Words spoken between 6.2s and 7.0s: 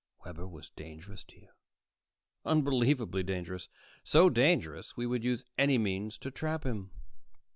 trap him."